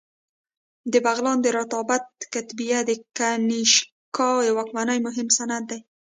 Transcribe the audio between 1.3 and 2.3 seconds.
د رباطک